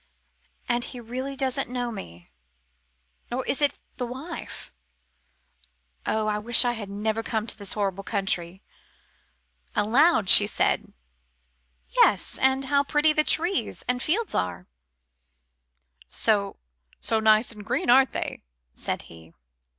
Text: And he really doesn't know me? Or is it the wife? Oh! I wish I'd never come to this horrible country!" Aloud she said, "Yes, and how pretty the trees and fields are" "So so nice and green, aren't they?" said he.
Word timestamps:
And 0.67 0.83
he 0.83 0.99
really 0.99 1.35
doesn't 1.35 1.69
know 1.69 1.91
me? 1.91 2.31
Or 3.31 3.45
is 3.45 3.61
it 3.61 3.75
the 3.97 4.05
wife? 4.07 4.73
Oh! 6.07 6.25
I 6.25 6.39
wish 6.39 6.65
I'd 6.65 6.89
never 6.89 7.21
come 7.21 7.45
to 7.45 7.55
this 7.55 7.73
horrible 7.73 8.03
country!" 8.03 8.63
Aloud 9.75 10.27
she 10.27 10.47
said, 10.47 10.91
"Yes, 11.89 12.39
and 12.39 12.65
how 12.65 12.83
pretty 12.83 13.13
the 13.13 13.23
trees 13.23 13.83
and 13.87 14.01
fields 14.01 14.33
are" 14.33 14.65
"So 16.09 16.57
so 16.99 17.19
nice 17.19 17.51
and 17.51 17.63
green, 17.63 17.91
aren't 17.91 18.13
they?" 18.13 18.41
said 18.73 19.03
he. 19.03 19.33